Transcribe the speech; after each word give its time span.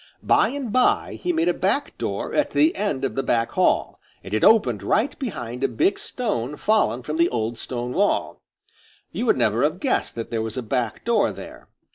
By 0.23 0.47
and 0.47 0.73
by 0.73 1.19
he 1.21 1.31
made 1.31 1.47
a 1.47 1.53
back 1.53 1.95
door 1.99 2.33
at 2.33 2.49
the 2.53 2.75
end 2.75 3.05
of 3.05 3.13
the 3.13 3.21
back 3.21 3.51
hall, 3.51 3.99
and 4.23 4.33
it 4.33 4.43
opened 4.43 4.81
right 4.81 5.15
behind 5.19 5.63
a 5.63 5.67
big 5.67 5.99
stone 5.99 6.57
fallen 6.57 7.03
from 7.03 7.17
the 7.17 7.29
old 7.29 7.59
stone 7.59 7.93
wall. 7.93 8.41
You 9.11 9.27
would 9.27 9.37
never 9.37 9.61
have 9.61 9.79
guessed 9.79 10.15
that 10.15 10.31
there 10.31 10.41
was 10.41 10.57
a 10.57 10.63
back 10.63 11.05
door 11.05 11.31
there. 11.31 11.69